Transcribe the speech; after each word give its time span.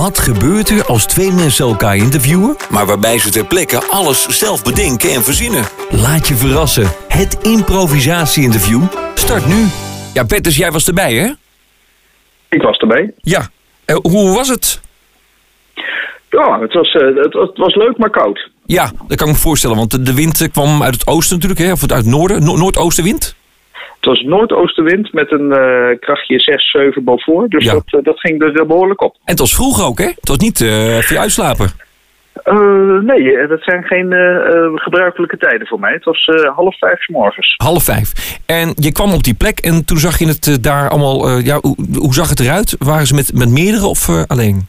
Wat 0.00 0.18
gebeurt 0.18 0.68
er 0.70 0.84
als 0.86 1.06
twee 1.06 1.32
mensen 1.32 1.64
elkaar 1.66 1.96
interviewen, 1.96 2.56
maar 2.70 2.86
waarbij 2.86 3.18
ze 3.18 3.30
ter 3.30 3.44
plekke 3.46 3.82
alles 3.90 4.26
zelf 4.38 4.62
bedenken 4.62 5.10
en 5.10 5.22
verzinnen? 5.22 5.64
Laat 5.90 6.28
je 6.28 6.34
verrassen. 6.34 6.90
Het 7.08 7.38
improvisatie-interview 7.42 8.82
start 9.14 9.46
nu. 9.46 9.66
Ja, 10.14 10.24
Petters, 10.24 10.56
jij 10.56 10.70
was 10.72 10.86
erbij, 10.88 11.14
hè? 11.14 11.30
Ik 12.48 12.62
was 12.62 12.76
erbij. 12.78 13.12
Ja. 13.20 13.48
Eh, 13.84 13.96
hoe 14.02 14.34
was 14.34 14.48
het? 14.48 14.80
Ja, 16.30 16.60
het 16.60 16.72
was, 16.72 16.88
eh, 16.94 17.00
het, 17.22 17.34
was, 17.34 17.48
het 17.48 17.58
was 17.58 17.74
leuk, 17.74 17.98
maar 17.98 18.10
koud. 18.10 18.50
Ja, 18.66 18.90
dat 19.08 19.16
kan 19.16 19.28
ik 19.28 19.34
me 19.34 19.40
voorstellen, 19.40 19.76
want 19.76 19.90
de- 19.90 20.02
de 20.02 20.14
wind 20.14 20.40
eh, 20.40 20.48
kwam 20.52 20.82
uit 20.82 20.94
het 20.94 21.06
oosten 21.06 21.34
natuurlijk, 21.36 21.60
hè? 21.60 21.72
Of 21.72 21.80
uit 21.80 21.90
het 21.90 22.06
noorden, 22.06 22.44
no 22.44 22.56
noordoostenwind. 22.56 23.34
Het 24.00 24.08
was 24.08 24.22
noordoostenwind 24.22 25.12
met 25.12 25.32
een 25.32 25.52
eh, 25.52 25.98
krachtje 25.98 26.40
6, 26.40 26.70
7 26.70 27.04
boven. 27.04 27.48
Dus 27.48 27.64
Ja. 27.64 27.72
dat, 27.72 27.84
eh, 27.86 28.00
dat 28.02 28.20
ging 28.20 28.42
er 28.42 28.66
behoorlijk 28.66 29.02
op. 29.02 29.14
En 29.14 29.20
het 29.24 29.38
was 29.38 29.54
vroeg 29.54 29.84
ook, 29.86 29.98
hè? 29.98 30.04
Het 30.06 30.28
was 30.28 30.36
niet 30.36 30.60
eh 30.60 30.98
voor 30.98 31.18
uitslapen. 31.18 31.68
Eh, 32.42 32.98
nee, 33.00 33.46
dat 33.46 33.62
zijn 33.62 33.84
geen 33.84 34.14
gebruikelijke 34.74 35.36
tijden 35.36 35.66
voor 35.66 35.80
mij. 35.80 35.92
Het 35.92 36.04
was 36.04 36.28
half 36.54 36.78
vijf 36.78 37.02
's 37.02 37.08
morgens. 37.08 37.54
Half 37.56 37.84
vijf. 37.84 38.38
En 38.46 38.72
je 38.74 38.92
kwam 38.92 39.12
op 39.12 39.22
die 39.22 39.34
plek 39.34 39.58
en 39.58 39.84
toen 39.84 39.98
zag 39.98 40.18
je 40.18 40.26
het 40.26 40.58
daar 40.62 40.88
allemaal... 40.90 41.38
ja, 41.38 41.58
hoe, 41.60 41.76
hoe 41.98 42.14
zag 42.14 42.28
het 42.28 42.40
eruit? 42.40 42.76
Waren 42.78 43.06
ze 43.06 43.14
met, 43.14 43.32
met 43.34 43.48
meerdere 43.48 43.86
of 43.86 44.26
alleen? 44.26 44.68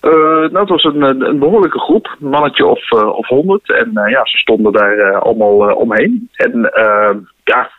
Nou, 0.00 0.58
het 0.58 0.68
was 0.68 0.84
een, 0.84 1.02
een 1.02 1.38
behoorlijke 1.38 1.78
groep, 1.78 2.16
een 2.20 2.28
mannetje 2.28 2.66
of, 2.66 2.92
eh, 2.92 3.16
of 3.16 3.26
honderd. 3.26 3.72
En 3.72 3.90
ja, 3.92 4.20
ze 4.26 4.36
stonden 4.36 4.72
daar 4.72 5.18
allemaal 5.20 5.74
omheen. 5.74 6.28
En 6.32 6.70
ja, 7.44 7.70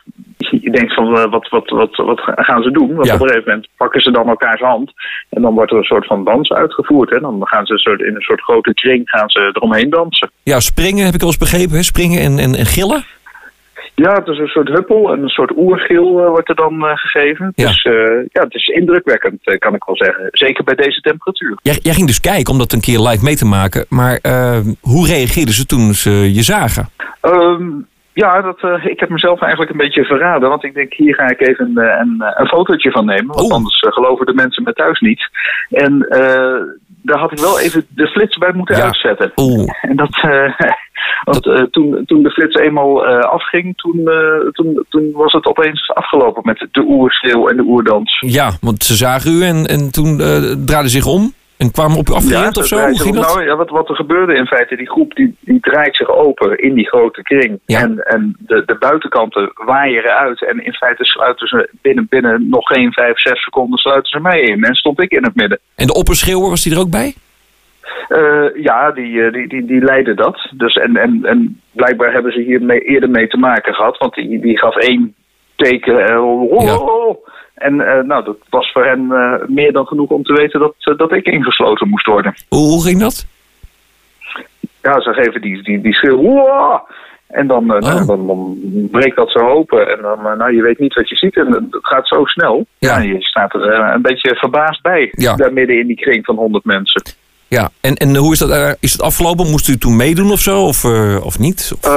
je 0.60 0.70
denkt 0.70 0.94
van 0.94 1.16
eh, 1.18 1.30
wat, 1.30 1.48
wat, 1.48 1.68
wat, 1.70 1.96
wat 1.96 2.20
gaan 2.24 2.62
ze 2.62 2.70
doen? 2.70 2.94
Want 2.94 3.06
Ja. 3.06 3.14
op 3.14 3.20
een 3.20 3.26
gegeven 3.28 3.48
moment 3.50 3.68
pakken 3.76 4.00
ze 4.00 4.10
dan 4.10 4.28
elkaars 4.28 4.60
hand. 4.60 4.92
En 5.30 5.42
dan 5.42 5.54
wordt 5.54 5.70
er 5.70 5.76
een 5.78 5.84
soort 5.84 6.06
van 6.06 6.24
dans 6.24 6.50
uitgevoerd. 6.52 7.10
Hè? 7.10 7.20
Dan 7.20 7.40
gaan 7.40 7.66
ze 7.66 7.72
een 7.72 7.78
soort, 7.78 8.00
in 8.00 8.14
een 8.14 8.20
soort 8.20 8.40
grote 8.40 8.74
kring 8.74 9.08
gaan 9.08 9.30
ze 9.30 9.50
eromheen 9.52 9.90
dansen. 9.90 10.30
Ja, 10.42 10.60
springen 10.60 11.04
heb 11.04 11.14
ik 11.14 11.20
al 11.20 11.26
eens 11.26 11.36
begrepen, 11.36 11.76
hè? 11.76 11.82
Springen 11.82 12.20
en, 12.20 12.38
en, 12.38 12.54
en 12.54 12.66
gillen. 12.66 13.04
Ja, 13.94 14.14
het 14.14 14.26
is 14.28 14.38
een 14.38 14.46
soort 14.46 14.68
huppel 14.68 15.12
en 15.12 15.22
een 15.22 15.28
soort 15.28 15.52
oergil 15.56 16.20
eh, 16.20 16.28
wordt 16.28 16.48
er 16.48 16.54
dan 16.54 16.86
eh, 16.86 16.96
gegeven. 16.96 17.52
Ja. 17.54 17.66
Dus 17.66 17.82
ja, 18.32 18.42
het 18.42 18.54
is 18.54 18.66
indrukwekkend, 18.66 19.56
kan 19.58 19.74
ik 19.74 19.84
wel 19.84 19.96
zeggen. 19.96 20.28
Zeker 20.30 20.64
bij 20.64 20.74
deze 20.74 21.00
temperatuur. 21.00 21.58
Jij, 21.62 21.78
jij 21.82 21.94
ging 21.94 22.06
dus 22.06 22.20
kijken 22.20 22.52
om 22.52 22.58
dat 22.58 22.72
een 22.72 22.80
keer 22.80 22.98
live 23.00 23.24
mee 23.24 23.36
te 23.36 23.44
maken. 23.44 23.86
Maar 23.88 24.18
hoe 24.80 25.06
reageerden 25.06 25.54
ze 25.54 25.66
toen 25.66 25.94
ze 25.94 26.10
je 26.34 26.42
zagen? 26.42 26.88
Ehm, 27.20 27.70
ja, 28.14 28.40
dat, 28.40 28.60
eh, 28.60 28.84
ik 28.86 29.00
heb 29.00 29.08
mezelf 29.08 29.40
eigenlijk 29.40 29.70
een 29.72 29.76
beetje 29.78 30.04
verraden. 30.04 30.48
Want 30.48 30.64
ik 30.64 30.74
denk, 30.74 30.92
hier 30.94 31.14
ga 31.14 31.28
ik 31.30 31.40
even 31.40 31.66
een, 31.66 31.84
eh, 31.84 31.98
een, 32.00 32.22
een 32.36 32.46
fotootje 32.46 32.90
van 32.90 33.04
nemen. 33.04 33.34
Want 33.36 33.52
anders 33.52 33.80
eh, 33.80 33.92
geloven 33.92 34.26
de 34.26 34.34
mensen 34.34 34.62
me 34.62 34.72
thuis 34.72 35.00
niet. 35.00 35.28
En 35.70 36.06
eh, 36.08 36.60
daar 37.02 37.18
had 37.18 37.32
ik 37.32 37.38
wel 37.38 37.60
even 37.60 37.86
de 37.88 38.06
flits 38.06 38.36
bij 38.38 38.52
moeten 38.54 38.76
Ja. 38.76 38.82
uitzetten. 38.84 39.32
Oeh, 39.36 39.70
En 39.90 39.96
dat, 39.96 40.18
eh, 40.22 40.52
want 41.30 41.46
eh, 41.46 41.62
toen, 41.62 42.02
toen 42.06 42.22
de 42.22 42.30
flits 42.30 42.54
eenmaal 42.56 43.06
eh, 43.06 43.18
afging, 43.18 43.76
toen, 43.76 44.08
eh, 44.08 44.50
toen, 44.52 44.84
toen 44.88 45.10
was 45.12 45.32
het 45.32 45.46
opeens 45.46 45.90
afgelopen 45.94 46.42
met 46.44 46.66
de 46.72 46.80
oerschreeuw 46.86 47.48
en 47.48 47.56
de 47.56 47.62
oerdans. 47.62 48.20
ja, 48.26 48.50
want 48.60 48.84
ze 48.84 48.94
zagen 48.94 49.32
u 49.32 49.42
en, 49.42 49.66
en 49.66 49.90
toen 49.92 50.20
eh 50.20 50.26
draaiden 50.66 50.90
ze 50.90 50.96
zich 51.00 51.06
om 51.06 51.32
en 51.62 51.70
kwamen 51.70 51.98
op 51.98 52.08
u 52.08 52.12
afgerend 52.12 52.56
of 52.56 52.66
ze 52.66 52.74
zo? 52.76 52.80
Hoe 52.84 52.94
zich- 52.94 53.02
ging 53.02 53.14
dat? 53.14 53.26
Nou, 53.34 53.44
ja, 53.44 53.56
wat, 53.56 53.70
wat 53.70 53.88
er 53.88 53.94
gebeurde 53.94 54.34
in 54.34 54.46
feite, 54.46 54.76
die 54.76 54.90
groep 54.90 55.14
die, 55.14 55.36
die 55.40 55.60
draait 55.60 55.96
zich 55.96 56.08
open 56.10 56.58
in 56.58 56.74
die 56.74 56.86
grote 56.88 57.22
kring. 57.22 57.60
Ja. 57.66 57.80
En, 57.80 57.98
en 57.98 58.36
de, 58.38 58.62
de 58.66 58.76
buitenkanten 58.78 59.52
waaien 59.54 60.04
uit. 60.04 60.44
En 60.48 60.64
in 60.64 60.72
feite 60.72 61.04
sluiten 61.04 61.46
ze 61.46 61.68
binnen, 61.82 62.06
binnen 62.08 62.48
nog 62.48 62.66
geen 62.66 62.92
vijf, 62.92 63.20
zes 63.20 63.42
seconden 63.42 63.78
sluiten 63.78 64.10
ze 64.10 64.20
mij 64.20 64.40
in. 64.40 64.64
En 64.64 64.74
stond 64.74 65.02
ik 65.02 65.10
in 65.12 65.24
het 65.24 65.34
midden. 65.34 65.58
En 65.74 65.86
de 65.86 65.94
opperschreeuwer, 65.94 66.48
was 66.48 66.62
die 66.62 66.72
er 66.74 66.80
ook 66.80 66.90
bij? 66.90 67.14
Eh, 68.08 68.62
ja, 68.62 68.90
die, 68.90 69.22
eh, 69.22 69.32
die, 69.32 69.48
die, 69.48 69.64
die 69.64 69.80
leidde 69.84 70.14
dat. 70.14 70.48
Dus 70.54 70.74
en, 70.74 70.96
en, 70.96 71.20
en 71.24 71.60
blijkbaar 71.72 72.12
hebben 72.12 72.32
ze 72.32 72.40
hier 72.40 72.62
mee, 72.62 72.80
eerder 72.80 73.10
mee 73.10 73.26
te 73.28 73.36
maken 73.36 73.74
gehad. 73.74 73.98
Want 73.98 74.14
die, 74.14 74.40
die 74.40 74.58
gaf 74.58 74.76
één 74.76 75.14
teken. 75.56 76.20
oh, 76.22 76.62
Ja. 76.64 76.76
oh, 76.76 77.06
oh. 77.08 77.26
En 77.62 77.80
eh, 77.80 78.04
nou, 78.04 78.24
dat 78.24 78.36
was 78.50 78.72
voor 78.72 78.84
hen 78.84 79.12
eh, 79.12 79.48
meer 79.48 79.72
dan 79.72 79.86
genoeg 79.86 80.10
om 80.10 80.22
te 80.22 80.32
weten 80.32 80.60
dat, 80.60 80.74
eh, 80.78 80.96
dat 80.96 81.12
ik 81.12 81.26
ingesloten 81.26 81.88
moest 81.88 82.06
worden. 82.06 82.34
Hoe, 82.48 82.82
ging 82.84 83.00
dat? 83.00 83.26
Ja, 84.82 85.00
ze 85.00 85.12
geven 85.12 85.40
die, 85.40 85.62
die, 85.62 85.80
die 85.80 85.94
schreeuw. 85.94 86.16
"Wow!" 86.22 86.90
En 87.26 87.46
dan, 87.46 87.72
Oh. 87.72 88.06
dan, 88.06 88.26
dan 88.26 88.58
breekt 88.90 89.16
dat 89.16 89.30
zo 89.30 89.38
open. 89.38 89.88
En 89.88 90.02
dan, 90.02 90.38
nou, 90.38 90.54
je 90.54 90.62
weet 90.62 90.78
niet 90.78 90.94
wat 90.94 91.08
je 91.08 91.16
ziet. 91.16 91.36
En 91.36 91.52
het 91.52 91.66
gaat 91.70 92.08
zo 92.08 92.24
snel. 92.24 92.66
Ja. 92.78 92.98
Ja. 92.98 93.02
je 93.02 93.22
staat 93.22 93.54
er 93.54 93.62
een 93.94 94.02
beetje 94.02 94.34
verbaasd 94.36 94.82
bij. 94.82 95.08
Ja. 95.12 95.34
Daar 95.36 95.52
midden 95.52 95.78
in 95.78 95.86
die 95.86 95.96
kring 95.96 96.24
van 96.24 96.36
honderd 96.36 96.64
mensen. 96.64 97.02
Ja, 97.48 97.70
en, 97.80 97.94
en 97.94 98.16
hoe 98.16 98.32
is 98.32 98.38
dat? 98.38 98.76
is 98.80 98.92
het 98.92 99.02
afgelopen? 99.02 99.50
Moest 99.50 99.68
u 99.68 99.76
toen 99.76 99.96
meedoen 99.96 100.30
of 100.30 100.40
zo? 100.40 100.62
Of, 100.62 100.84
of 101.22 101.38
niet? 101.38 101.72
Of- 101.80 101.90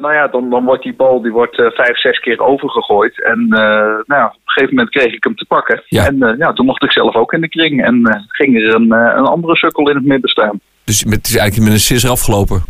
nou 0.00 0.14
ja, 0.14 0.28
dan, 0.28 0.50
dan 0.50 0.64
wordt 0.64 0.82
die 0.82 0.94
bal 0.94 1.22
die 1.22 1.32
wordt, 1.32 1.58
eh, 1.58 1.70
vijf, 1.70 1.98
zes 1.98 2.18
keer 2.20 2.40
overgegooid. 2.40 3.22
En 3.24 3.40
eh, 3.40 3.58
nou, 4.06 4.20
ja, 4.20 4.26
op 4.26 4.34
een 4.34 4.40
gegeven 4.44 4.74
moment 4.74 4.94
kreeg 4.94 5.12
ik 5.12 5.24
hem 5.24 5.36
te 5.36 5.44
pakken. 5.44 5.82
Ja. 5.86 6.06
En 6.06 6.22
eh, 6.22 6.38
ja, 6.38 6.52
toen 6.52 6.66
mocht 6.66 6.82
ik 6.82 6.92
zelf 6.92 7.14
ook 7.14 7.32
in 7.32 7.40
de 7.40 7.48
kring. 7.48 7.84
En 7.84 8.04
eh, 8.04 8.20
ging 8.28 8.56
er 8.56 8.74
een, 8.74 8.92
eh, 8.92 9.12
een 9.16 9.26
andere 9.26 9.56
sukkel 9.56 9.88
in 9.88 9.96
het 9.96 10.04
midden 10.04 10.30
staan. 10.30 10.60
dus 10.84 11.00
het 11.00 11.26
is 11.26 11.36
eigenlijk 11.36 11.70
met 11.70 11.78
een 11.78 11.86
sisser 11.86 12.10
afgelopen. 12.10 12.62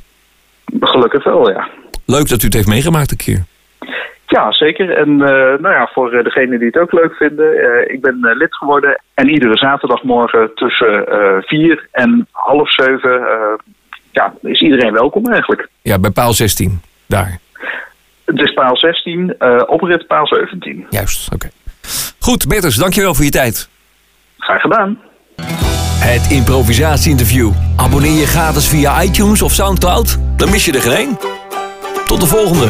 Gelukkig 0.81 1.25
wel, 1.25 1.51
ja. 1.51 1.69
Leuk 2.07 2.29
dat 2.29 2.43
u 2.43 2.45
het 2.45 2.55
heeft 2.55 2.69
meegemaakt 2.69 3.11
een 3.11 3.17
keer. 3.17 3.45
Ja, 4.29 4.53
zeker. 4.53 4.91
En 4.91 5.09
eh, 5.11 5.61
nou 5.61 5.75
ja, 5.75 5.91
voor 5.93 6.13
eh, 6.13 6.25
degenen 6.25 6.59
die 6.59 6.67
het 6.67 6.79
ook 6.79 6.93
leuk 6.93 7.15
vinden, 7.15 7.53
eh, 7.53 7.95
ik 7.95 8.01
ben 8.01 8.25
eh, 8.25 8.37
lid 8.37 8.55
geworden. 8.55 9.03
En 9.15 9.29
iedere 9.29 9.57
zaterdagmorgen 9.57 10.51
tussen 10.55 11.07
eh, 11.07 11.37
vier 11.41 11.89
en 11.91 12.27
half 12.31 12.73
zeven 12.73 13.21
eh, 13.27 13.75
ja, 14.11 14.35
is 14.43 14.61
iedereen 14.61 14.93
welkom 14.93 15.27
eigenlijk. 15.27 15.69
Ja, 15.83 15.99
bij 15.99 16.11
paal 16.11 16.33
16. 16.33 16.81
Daar. 17.09 17.39
Het 18.25 18.41
is 18.41 18.53
paal 18.53 18.77
16, 18.77 19.35
eh 19.39 19.63
oprit 19.67 20.07
paal 20.07 20.27
17. 20.27 20.87
Juist, 20.91 21.33
oké. 21.35 21.49
Goed, 22.19 22.49
Bertus, 22.49 22.75
dankjewel 22.75 23.15
voor 23.15 23.25
je 23.25 23.31
tijd. 23.31 23.69
Graag 24.39 24.61
gedaan. 24.61 24.99
Het 25.99 26.31
improvisatie-interview. 26.31 27.53
Abonneer 27.77 28.19
je 28.19 28.27
gratis 28.27 28.69
via 28.69 29.03
iTunes 29.03 29.43
of 29.43 29.53
Soundcloud. 29.53 30.19
Dan 30.37 30.51
mis 30.51 30.65
je 30.65 30.73
er 30.73 30.81
geen 30.81 30.93
één. 30.93 31.19
Tot 32.07 32.21
de 32.21 32.27
volgende. 32.27 32.69